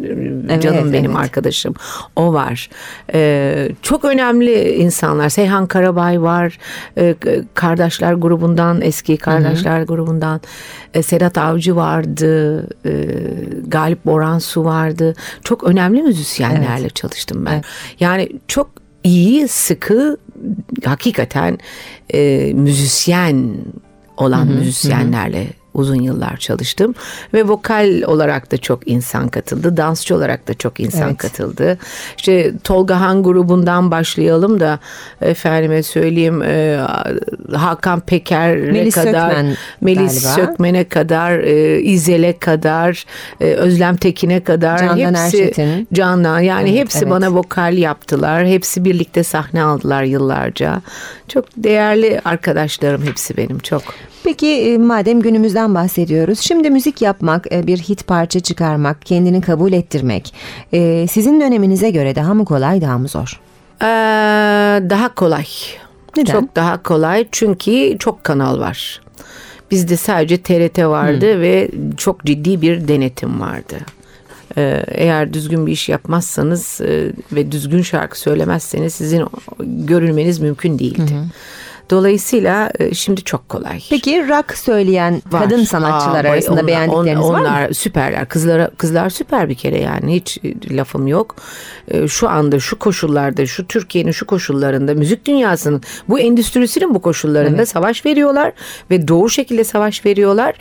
[0.48, 1.20] Evet, canım benim evet.
[1.20, 1.74] arkadaşım.
[2.16, 2.70] O var.
[3.14, 5.28] Ee, çok önemli insanlar.
[5.28, 6.58] Seyhan Karabay var.
[6.94, 10.40] K- kardeşler grubundan, eski Kardeşler grubundan.
[10.94, 12.66] Ee, Sedat Avcı vardı.
[12.86, 13.06] Ee,
[13.66, 15.14] Galip Boransu vardı.
[15.44, 17.62] Çok önemli müzisyenlerle çalıştım ben.
[18.00, 18.70] Yani çok
[19.04, 20.16] iyi, sıkı,
[20.84, 21.58] hakikaten
[22.14, 23.54] e, müzisyen
[24.16, 25.46] olan müzisyenlerle
[25.80, 26.94] uzun yıllar çalıştım
[27.34, 31.18] ve vokal olarak da çok insan katıldı, dansçı olarak da çok insan Evet.
[31.18, 31.78] katıldı.
[32.16, 34.78] İşte Tolga Han grubundan başlayalım da
[35.20, 36.80] efendime söyleyeyim e,
[37.52, 40.46] Hakan Peker'e Melis kadar, Sökmen Melis galiba.
[40.46, 43.04] Sökmen'e kadar, e, İzel'e kadar,
[43.40, 45.88] e, Özlem Tekin'e kadar Candan hepsi Erçetin.
[45.92, 47.10] Candan yani Evet, hepsi evet.
[47.10, 48.46] bana vokal yaptılar.
[48.46, 50.82] Hepsi birlikte sahne aldılar yıllarca.
[51.28, 53.82] Çok değerli arkadaşlarım hepsi benim çok.
[54.30, 59.72] Peki e, madem günümüzden bahsediyoruz, şimdi müzik yapmak, e, bir hit parça çıkarmak, kendini kabul
[59.72, 60.34] ettirmek
[60.72, 63.40] e, sizin döneminize göre daha mı kolay, daha mı zor?
[63.82, 63.86] Ee,
[64.90, 65.44] daha kolay.
[66.16, 66.32] Neden?
[66.32, 69.00] Çok daha kolay çünkü çok kanal var.
[69.70, 71.40] Bizde sadece TRT vardı Hmm.
[71.40, 73.76] ve çok ciddi bir denetim vardı.
[74.56, 79.24] Ee, eğer düzgün bir iş yapmazsanız e, ve düzgün şarkı söylemezseniz sizin
[79.60, 81.12] görülmeniz mümkün değildi.
[81.90, 83.80] Dolayısıyla e, şimdi çok kolay.
[83.90, 85.42] Peki rock söyleyen Var.
[85.44, 87.46] kadın sanatçılar Aa, arasında onlar- beğendikleriniz on- var mı?
[87.48, 88.28] Onlar süperler.
[88.28, 91.36] Kızlara kızlar süper bir kere yani hiç e, lafım yok.
[91.88, 97.66] E, Şu anda şu koşullarda şu Türkiye'nin şu koşullarında müzik dünyasının bu endüstrisinin bu koşullarında
[97.66, 98.52] savaş veriyorlar
[98.90, 100.54] ve doğru şekilde savaş veriyorlar.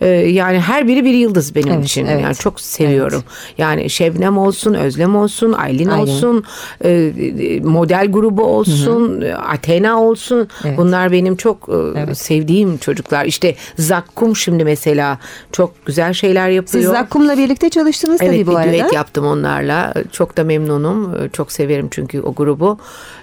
[0.00, 2.06] E, Yani her biri bir yıldız benim Evet, için.
[2.06, 2.22] evet.
[2.22, 3.24] Yani çok seviyorum.
[3.58, 6.02] Yani Şebnem olsun, Özlem olsun, Aylin, Aylin.
[6.12, 6.44] olsun,
[6.84, 7.12] e,
[7.64, 10.48] model grubu olsun, e, Athena olsun.
[10.64, 10.71] Evet.
[10.76, 11.68] Bunlar benim çok
[12.08, 13.24] e, sevdiğim çocuklar.
[13.24, 15.18] İşte Zakkum şimdi mesela
[15.52, 16.82] çok güzel şeyler yapıyor.
[16.84, 18.72] Siz Zakkum'la birlikte çalıştınız Evet tabii bu bir arada.
[18.72, 19.94] düet yaptım onlarla.
[20.12, 21.28] Çok da memnunum.
[21.32, 22.78] Çok severim çünkü o grubu.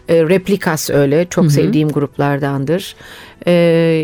[0.10, 1.26] E, Replikas öyle.
[1.30, 2.96] Çok sevdiğim gruplardandır.
[3.48, 3.52] E,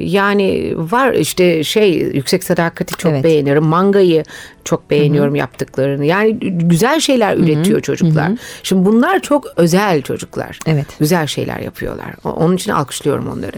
[0.03, 3.23] yani var işte şey Yüksek Sadakati çok Evet.
[3.23, 3.63] beğenirim.
[3.63, 4.23] Mangayı
[4.63, 6.05] çok beğeniyorum yaptıklarını.
[6.05, 8.31] Yani güzel şeyler üretiyor çocuklar.
[8.63, 10.59] Şimdi bunlar çok özel çocuklar.
[10.65, 10.85] Evet.
[10.99, 12.15] Güzel şeyler yapıyorlar.
[12.23, 13.57] Onun için alkışlıyorum onları.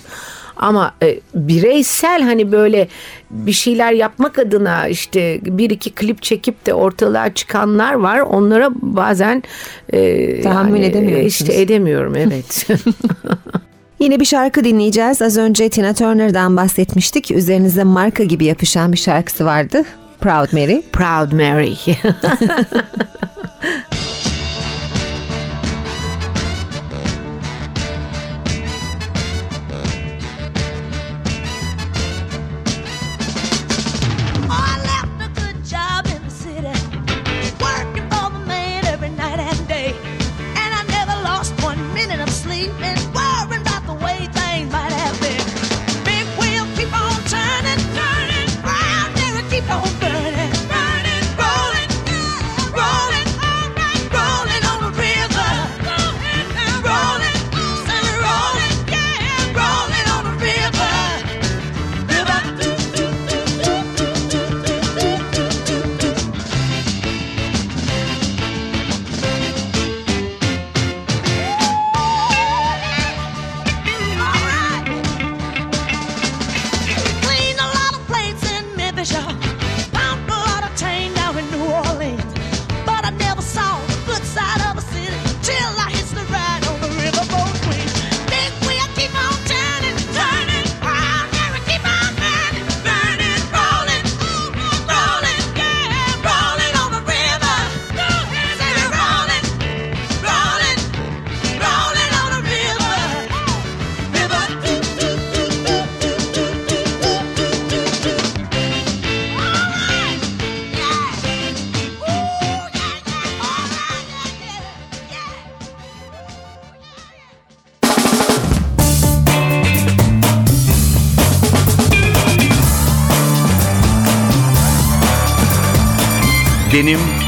[0.60, 2.88] Ama e, bireysel hani böyle
[3.32, 8.20] bir şeyler yapmak adına işte bir iki klip çekip de ortalığa çıkanlar var.
[8.20, 9.44] Onlara bazen
[9.94, 11.50] e, Tahammül edemiyor e, musunuz?
[11.50, 12.68] İşte edemiyorum evet.
[14.00, 15.22] Yine bir şarkı dinleyeceğiz.
[15.22, 17.32] Az önce Tina Turner'dan bahsetmiştik.
[17.32, 19.84] Üzerinize marka gibi yapışan bir şarkısı vardı.
[20.20, 20.82] Proud Mary.
[20.82, 21.74] Proud Mary.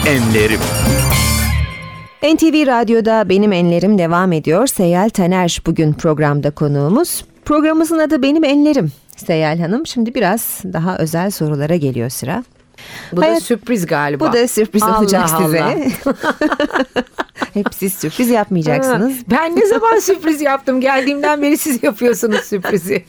[0.09, 0.59] enlerim.
[2.23, 4.67] NTV Radyo'da Benim Enlerim devam ediyor.
[4.67, 7.25] Seyel Taner bugün programda konuğumuz.
[7.45, 8.91] Programımızın adı Benim Enlerim.
[9.17, 12.43] Seyel Hanım şimdi biraz daha özel sorulara geliyor sıra.
[13.11, 14.29] Bu da Hayat- sürpriz galiba.
[14.29, 15.45] Bu da sürpriz Allah olacak Allah.
[15.45, 15.87] size.
[17.53, 19.17] Hep siz sürpriz yapmayacaksınız.
[19.17, 20.81] Ha, Ben ne zaman sürpriz yaptım?
[20.81, 23.05] Geldiğimden beri siz yapıyorsunuz sürprizi.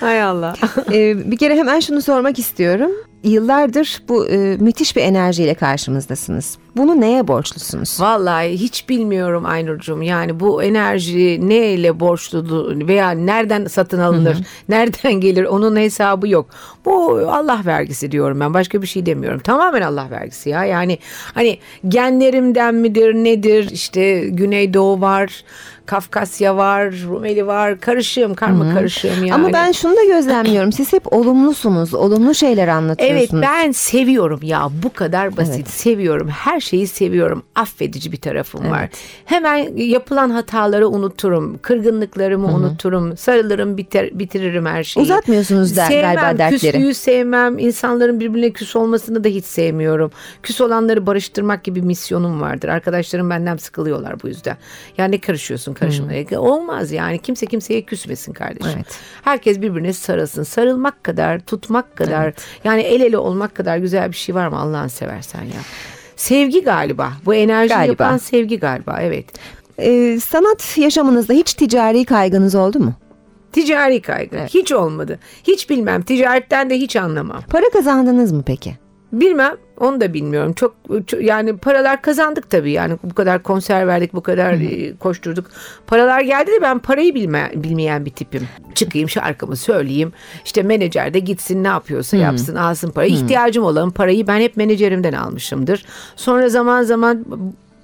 [0.00, 0.54] Hay Allah.
[0.92, 2.90] Ee, bir kere hemen şunu sormak istiyorum.
[3.24, 6.58] Yıllardır bu e, müthiş bir enerjiyle karşımızdasınız.
[6.78, 8.00] Bunu neye borçlusunuz?
[8.00, 10.02] Vallahi hiç bilmiyorum Aynur'cum.
[10.02, 14.36] Yani bu enerji neyle borçlu veya nereden satın alınır,
[14.68, 16.46] nereden gelir onun hesabı yok.
[16.84, 18.54] Bu Allah vergisi diyorum ben.
[18.54, 19.40] Başka bir şey demiyorum.
[19.40, 20.64] Tamamen Allah vergisi ya.
[20.64, 20.98] Yani
[21.34, 23.70] hani genlerimden midir nedir?
[23.72, 25.44] İşte Güneydoğu var,
[25.86, 27.80] Kafkasya var, Rumeli var.
[27.80, 29.34] Karışığım, karma karışığım yani.
[29.34, 30.72] Ama ben şunu da gözlemliyorum.
[30.72, 31.94] Siz hep olumlusunuz.
[31.94, 33.42] Olumlu şeyler Evet anlatıyorsunuz.
[33.42, 35.68] ben seviyorum ya bu kadar basit Evet.
[35.70, 37.42] seviyorum her şeyi seviyorum.
[37.54, 38.88] Affedici bir tarafım var.
[39.24, 41.58] Hemen yapılan hataları unuturum.
[41.58, 43.16] Kırgınlıklarımı unuturum.
[43.16, 45.02] Sarılırım biter, bitiririm her şeyi.
[45.02, 46.72] Uzatmıyorsunuz da sevmem, galiba dertleri.
[46.72, 47.58] küslüğü sevmem.
[47.58, 50.10] İnsanların birbirine küs olmasını da hiç sevmiyorum.
[50.42, 52.68] Küs olanları barıştırmak gibi misyonum vardır.
[52.68, 54.56] Arkadaşlarım benden sıkılıyorlar bu yüzden.
[54.98, 56.08] Yani ne karışıyorsun karışma.
[56.38, 57.18] Olmaz yani.
[57.18, 58.72] Kimse kimseye küsmesin kardeşim.
[58.76, 58.98] Evet.
[59.22, 60.42] Herkes birbirine sarılsın.
[60.42, 64.90] Sarılmak kadar, tutmak kadar, yani el ele olmak kadar güzel bir şey var mı Allah'ını
[64.90, 65.60] seversen ya.
[66.18, 67.12] Sevgi galiba.
[67.26, 68.04] Bu enerji Galiba.
[68.04, 68.98] yapan sevgi galiba.
[69.02, 69.24] Evet.
[69.78, 72.94] Ee, sanat yaşamınızda hiç ticari kaygınız oldu mu?
[73.52, 74.36] Ticari kaygı.
[74.36, 75.18] Hiç olmadı.
[75.46, 76.02] Hiç bilmem.
[76.02, 77.42] Ticaretten de hiç anlamam.
[77.50, 78.74] Para kazandınız mı peki?
[79.12, 79.56] Bilmem.
[79.80, 80.52] Onu da bilmiyorum.
[80.52, 80.74] Çok,
[81.06, 82.72] çok- yani paralar kazandık tabii.
[82.72, 85.46] Yani bu kadar konser verdik, bu kadar e, koşturduk.
[85.86, 88.48] Paralar geldi de ben parayı bilme, bilmeyen bir tipim.
[88.74, 90.12] Çıkayım şarkımı söyleyeyim.
[90.44, 93.12] İşte menajer de gitsin ne yapıyorsa yapsın, alsın parayı.
[93.12, 95.84] İhtiyacım olan parayı ben hep menajerimden almışımdır.
[96.16, 97.24] Sonra zaman zaman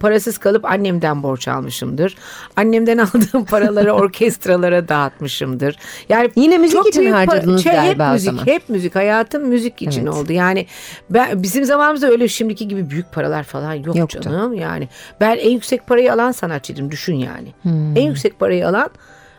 [0.04, 2.16] parasız kalıp annemden borç almışımdır.
[2.56, 5.76] Annemden aldığım paraları orkestralara dağıtmışımdır.
[6.08, 8.46] Yani Yine müzik çok için harcadınız Şey, galiba hep müzik, zaman.
[8.46, 8.94] hep müzik.
[8.94, 10.14] Hayatım müzik için Evet.
[10.14, 10.32] oldu.
[10.32, 10.66] Yani
[11.10, 14.20] ben bizim zamanımızda öyle şimdiki gibi büyük paralar falan yok Yoktu.
[14.20, 14.54] canım.
[14.54, 14.88] Yani
[15.20, 17.48] ben en yüksek parayı alan sanatçıydım düşün yani.
[17.62, 17.96] Hmm.
[17.96, 18.90] En yüksek parayı alan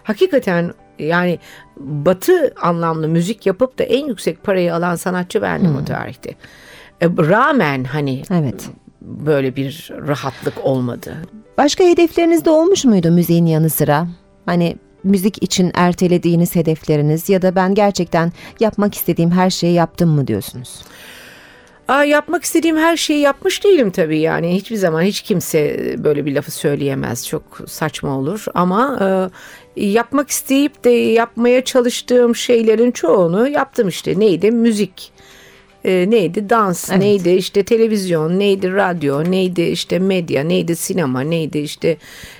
[0.03, 1.39] hakikaten yani
[1.77, 5.77] batı anlamlı müzik yapıp da en yüksek parayı alan sanatçı bendim Hmm.
[5.81, 6.29] o tarihte.
[7.01, 8.69] E, rağmen hani Evet.
[9.05, 11.15] Böyle bir rahatlık olmadı.
[11.57, 14.07] Başka hedefleriniz de olmuş muydu müziğin yanı sıra?
[14.45, 20.27] Hani müzik için ertelediğiniz hedefleriniz ya da ben gerçekten yapmak istediğim her şeyi yaptım mı
[20.27, 20.81] diyorsunuz?
[21.87, 26.35] Aa, yapmak istediğim her şeyi yapmış değilim tabii yani hiçbir zaman hiç kimse böyle bir
[26.35, 28.99] lafı söyleyemez çok saçma olur ama
[29.75, 35.11] e, yapmak isteyip de yapmaya çalıştığım şeylerin çoğunu yaptım işte neydi müzik
[35.85, 36.49] e, neydi?
[36.49, 36.99] Dans Evet.
[37.01, 37.29] neydi?
[37.29, 38.73] İşte televizyon neydi?
[38.73, 39.61] Radyo neydi?
[39.61, 40.75] İşte medya neydi?
[40.75, 41.57] Sinema neydi?
[41.57, 41.97] İşte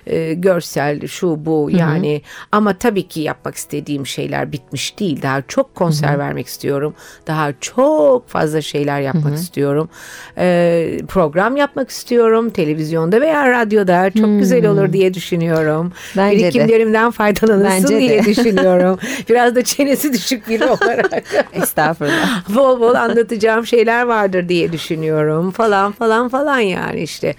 [0.07, 2.21] e, görsel şu bu yani.
[2.51, 5.21] Ama tabii ki yapmak istediğim şeyler bitmiş değil.
[5.21, 6.93] Daha çok konser vermek istiyorum.
[7.27, 9.89] Daha çok fazla şeyler yapmak istiyorum.
[10.37, 12.49] E, program yapmak istiyorum.
[12.49, 15.93] Televizyonda veya radyoda çok güzel olur diye düşünüyorum.
[16.17, 16.43] Bence de.
[16.43, 17.99] birikimlerimden faydalanırsın Bence de.
[17.99, 18.99] diye düşünüyorum.
[19.29, 21.23] Biraz da çenesi düşük biri olarak.
[21.53, 22.49] Estağfurullah.
[22.55, 23.34] bol bol anlatacağım
[23.65, 27.35] şeyler vardır diye düşünüyorum falan falan falan yani işte.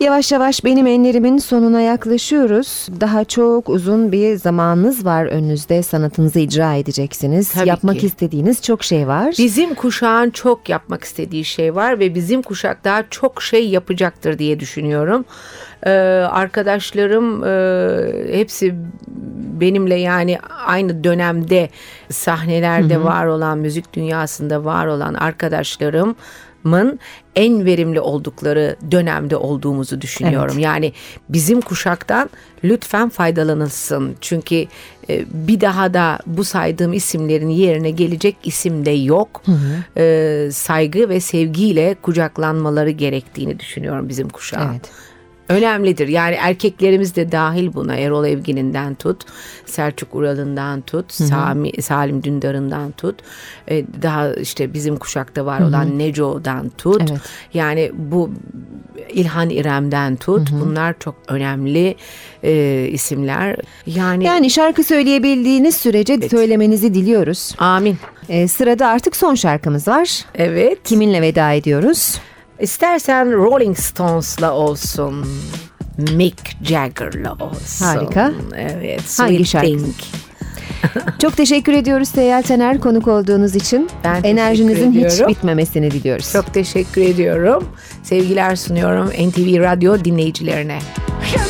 [0.00, 2.86] Yavaş yavaş benim enlerimin sonuna yaklaşıyoruz.
[3.00, 5.82] Daha çok uzun bir zamanınız var önünüzde.
[5.82, 7.52] Sanatınızı icra edeceksiniz.
[7.52, 8.06] Tabii Yapmak ki.
[8.06, 9.34] istediğiniz çok şey var.
[9.38, 14.60] Bizim kuşağın çok yapmak istediği şey var ve bizim kuşak daha çok şey yapacaktır diye
[14.60, 15.24] düşünüyorum.
[15.86, 15.90] Ee,
[16.30, 18.74] arkadaşlarım e, hepsi
[19.60, 21.68] benimle yani aynı dönemde
[22.10, 26.98] sahnelerde var olan müzik dünyasında var olan arkadaşlarımın
[27.36, 30.58] en verimli oldukları dönemde olduğumuzu düşünüyorum.
[30.58, 30.92] Yani
[31.28, 32.30] bizim kuşaktan
[32.64, 34.16] lütfen faydalanılsın.
[34.20, 34.66] Çünkü
[35.08, 39.42] e, bir daha da bu saydığım isimlerin yerine gelecek isim de yok.
[39.96, 44.70] E, saygı ve sevgiyle kucaklanmaları gerektiğini düşünüyorum bizim kuşağın.
[44.72, 44.90] Evet.
[45.50, 46.08] Önemlidir.
[46.08, 47.94] Yani erkeklerimiz de dahil buna.
[47.94, 49.24] Erol Evgin'inden tut,
[49.66, 53.16] Selçuk Ural'ından tut, Sami, Salim Dündar'ından tut.
[53.68, 57.02] e, daha işte bizim kuşakta var olan Neco'dan tut.
[57.10, 57.20] Evet.
[57.54, 58.30] Yani bu
[59.08, 60.48] İlhan İrem'den tut.
[60.60, 61.94] Bunlar çok önemli
[62.44, 63.56] e, isimler.
[63.86, 67.54] Yani, Yani şarkı söyleyebildiğiniz sürece söylemenizi diliyoruz.
[67.58, 67.98] amin.
[68.28, 70.24] Ee, sırada artık son şarkımız var.
[70.34, 70.78] Evet.
[70.84, 72.18] Kiminle veda ediyoruz?
[72.60, 75.26] İstersen Rolling Stones'la olsun.
[75.98, 77.84] Mick Jagger'la olsun.
[77.84, 78.32] Harika.
[78.56, 79.18] Evet.
[79.18, 79.66] Hangi Sweet şarkı?
[79.66, 79.94] Thing.
[81.22, 83.90] Çok teşekkür ediyoruz Seyyal Tener konuk olduğunuz için.
[84.04, 86.32] Ben Enerjinizin hiç bitmemesini diliyoruz.
[86.32, 87.64] Çok teşekkür ediyorum.
[88.02, 90.78] Sevgiler sunuyorum NTV Radyo dinleyicilerine.
[91.34, 91.49] In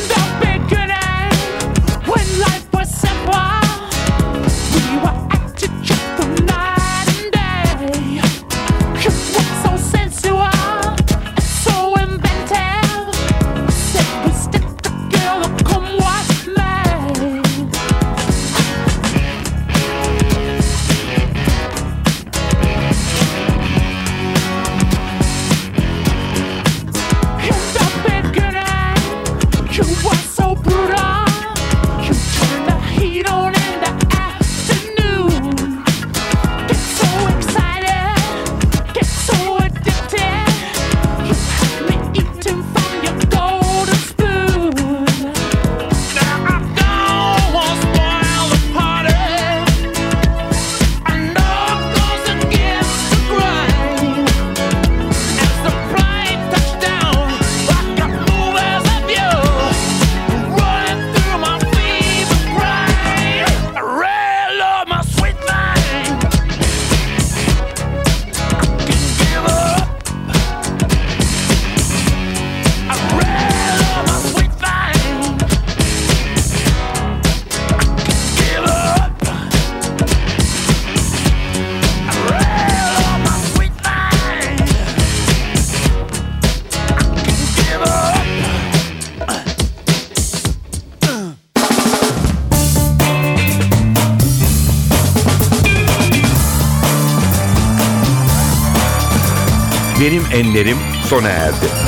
[101.11, 101.80] Benim Enlerim sona erdi.